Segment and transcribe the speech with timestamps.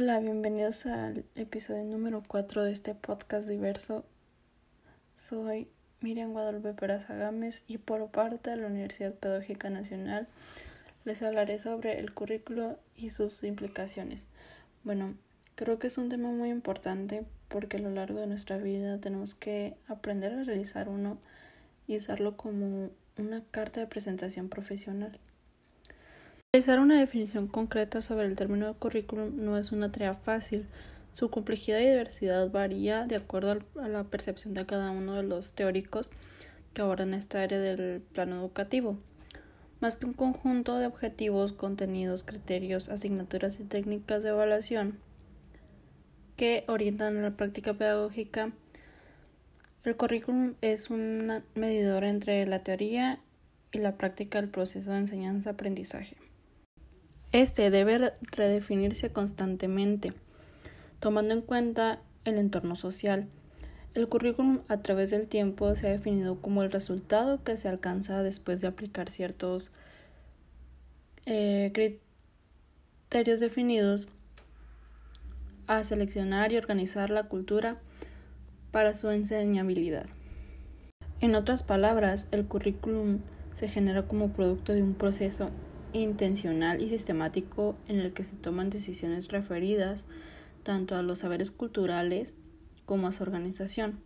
[0.00, 4.04] Hola, bienvenidos al episodio número 4 de este podcast diverso.
[5.16, 5.66] Soy
[6.02, 10.28] Miriam Guadalupe Peraza Gámez y por parte de la Universidad Pedagógica Nacional
[11.04, 14.28] les hablaré sobre el currículo y sus implicaciones.
[14.84, 15.16] Bueno,
[15.56, 19.34] creo que es un tema muy importante porque a lo largo de nuestra vida tenemos
[19.34, 21.18] que aprender a realizar uno
[21.88, 25.18] y usarlo como una carta de presentación profesional.
[26.54, 30.64] Realizar una definición concreta sobre el término currículum no es una tarea fácil.
[31.12, 35.52] Su complejidad y diversidad varía de acuerdo a la percepción de cada uno de los
[35.52, 36.08] teóricos
[36.72, 38.96] que abordan esta área del plano educativo.
[39.80, 44.98] Más que un conjunto de objetivos, contenidos, criterios, asignaturas y técnicas de evaluación
[46.36, 48.52] que orientan a la práctica pedagógica,
[49.84, 53.20] el currículum es un medidor entre la teoría
[53.70, 56.16] y la práctica del proceso de enseñanza-aprendizaje.
[57.32, 60.14] Este debe redefinirse constantemente,
[60.98, 63.28] tomando en cuenta el entorno social.
[63.92, 68.22] El currículum a través del tiempo se ha definido como el resultado que se alcanza
[68.22, 69.72] después de aplicar ciertos
[71.26, 74.08] eh, criterios definidos
[75.66, 77.76] a seleccionar y organizar la cultura
[78.70, 80.06] para su enseñabilidad.
[81.20, 83.18] En otras palabras, el currículum
[83.52, 85.50] se genera como producto de un proceso
[85.92, 90.04] intencional y sistemático en el que se toman decisiones referidas
[90.62, 92.32] tanto a los saberes culturales
[92.84, 94.00] como a su organización.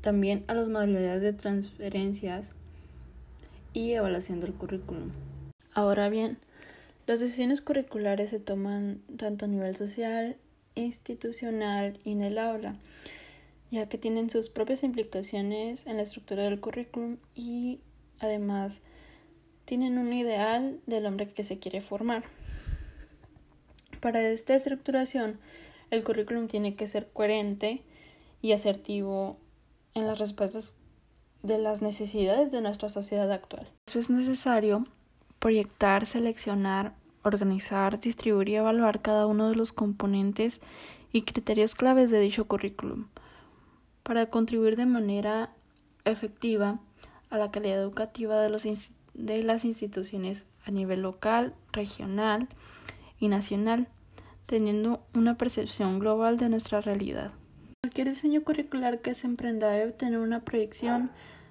[0.00, 2.52] También a las modalidades de transferencias
[3.72, 5.10] y evaluación del currículum.
[5.72, 6.38] Ahora bien,
[7.06, 10.36] las decisiones curriculares se toman tanto a nivel social,
[10.74, 12.76] institucional y en el aula,
[13.70, 17.80] ya que tienen sus propias implicaciones en la estructura del currículum y
[18.20, 18.82] además
[19.68, 22.24] tienen un ideal del hombre que se quiere formar.
[24.00, 25.38] Para esta estructuración,
[25.90, 27.82] el currículum tiene que ser coherente
[28.40, 29.36] y asertivo
[29.92, 30.74] en las respuestas
[31.42, 33.68] de las necesidades de nuestra sociedad actual.
[33.86, 34.86] Eso es necesario
[35.38, 40.62] proyectar, seleccionar, organizar, distribuir y evaluar cada uno de los componentes
[41.12, 43.08] y criterios claves de dicho currículum
[44.02, 45.50] para contribuir de manera
[46.06, 46.80] efectiva
[47.28, 52.48] a la calidad educativa de los institutos de las instituciones a nivel local, regional
[53.18, 53.88] y nacional,
[54.46, 57.32] teniendo una percepción global de nuestra realidad.
[57.82, 61.10] Cualquier diseño curricular que se emprenda debe tener una proyección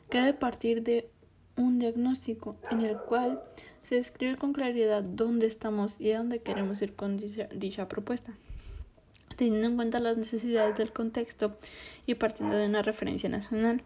[0.10, 1.10] que debe partir de
[1.56, 3.42] un diagnóstico en el cual
[3.84, 8.34] se describe con claridad dónde estamos y a dónde queremos ir con dicha, dicha propuesta,
[9.36, 11.58] teniendo en cuenta las necesidades del contexto
[12.06, 13.82] y partiendo de una referencia nacional.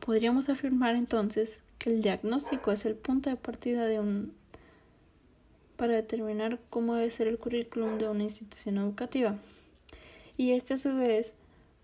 [0.00, 4.34] Podríamos afirmar entonces el diagnóstico es el punto de partida de un
[5.76, 9.36] para determinar cómo debe ser el currículum de una institución educativa.
[10.36, 11.34] Y este a su vez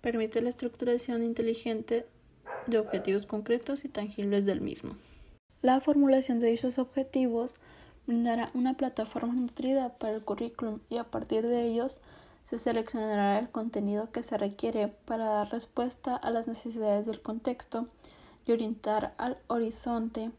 [0.01, 2.05] permite la estructuración inteligente
[2.67, 4.97] de objetivos concretos y tangibles del mismo.
[5.61, 7.55] La formulación de dichos objetivos
[8.07, 11.99] brindará una plataforma nutrida para el currículum y a partir de ellos
[12.45, 17.87] se seleccionará el contenido que se requiere para dar respuesta a las necesidades del contexto
[18.47, 20.31] y orientar al horizonte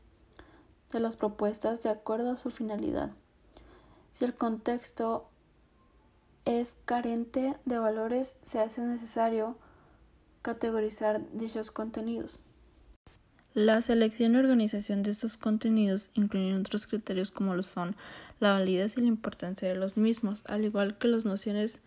[0.91, 3.11] de las propuestas de acuerdo a su finalidad.
[4.11, 5.27] Si el contexto
[6.45, 9.57] es carente de valores, se hace necesario
[10.41, 12.41] categorizar dichos contenidos.
[13.53, 17.95] La selección y organización de estos contenidos incluyen otros criterios como lo son
[18.39, 21.81] la validez y la importancia de los mismos, al igual que las nociones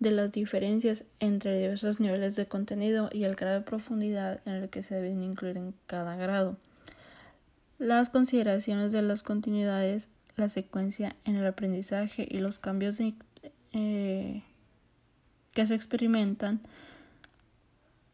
[0.00, 4.70] de las diferencias entre diversos niveles de contenido y el grado de profundidad en el
[4.70, 6.56] que se deben incluir en cada grado.
[7.78, 14.42] Las consideraciones de las continuidades, la secuencia en el aprendizaje y los cambios eh,
[15.52, 16.60] que se experimentan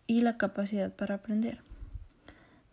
[0.08, 1.60] y la capacidad para aprender.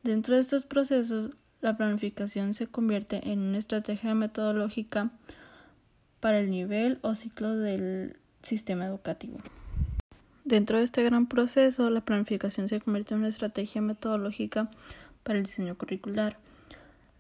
[0.02, 1.32] Dentro de estos procesos,
[1.62, 5.12] la planificación se convierte en una estrategia metodológica
[6.20, 9.40] para el nivel o ciclo del sistema educativo.
[10.46, 14.70] Dentro de este gran proceso, la planificación se convierte en una estrategia metodológica
[15.24, 16.38] para el diseño curricular.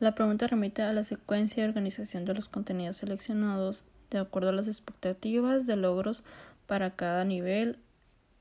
[0.01, 4.53] La pregunta remite a la secuencia y organización de los contenidos seleccionados de acuerdo a
[4.53, 6.23] las expectativas de logros
[6.67, 7.79] para cada nivel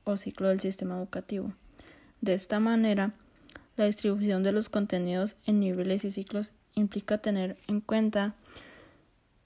[0.03, 1.53] o ciclo del sistema educativo.
[2.19, 3.13] De esta manera,
[3.77, 8.35] la distribución de los contenidos en niveles y ciclos implica tener en cuenta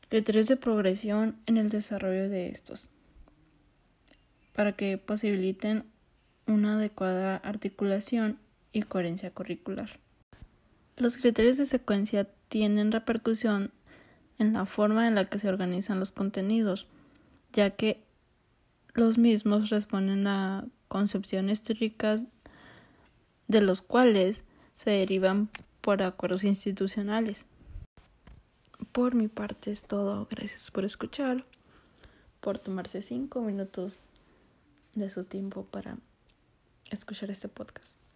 [0.10, 2.88] criterios de progresión en el desarrollo de estos
[4.58, 5.86] para que posibiliten
[6.48, 8.40] una adecuada articulación
[8.74, 10.00] y coherencia curricular.
[10.98, 13.70] Los criterios de secuencia tienen repercusión
[14.40, 16.88] en la forma en la que se organizan los contenidos.
[17.54, 18.04] ya que
[18.96, 22.26] los mismos responden a concepciones teóricas
[23.48, 24.44] de los cuales
[24.74, 25.50] se derivan
[25.82, 27.46] por acuerdos institucionales.
[28.92, 30.28] Por mi parte es todo.
[30.32, 31.46] Gracias por escuchar,
[32.42, 34.02] por tomarse cinco minutos
[34.98, 35.98] de su tiempo para
[36.90, 37.98] escuchar este podcast.